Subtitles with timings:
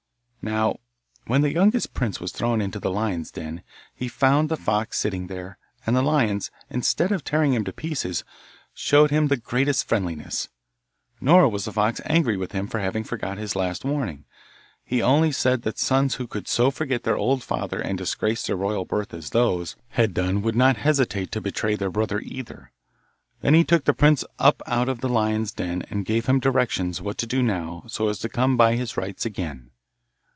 [0.43, 0.77] Now
[1.27, 3.61] when the youngest prince was thrown down into the lions' den
[3.93, 8.23] he found the fox sitting there, and the lions, instead of tearing him to pieces,
[8.73, 10.49] showed him the greatest friendliness.
[11.21, 14.25] Nor was the fox angry with him for having forgot his last warning.
[14.83, 18.55] He only said that sons who could so forget their old father and disgrace their
[18.55, 22.71] royal birth as those had done would not hesitate to betray their brother either.
[23.41, 26.99] Then he took the prince up out of the lion's den and gave him directions
[26.99, 29.67] what to do now so as to come by his rights again.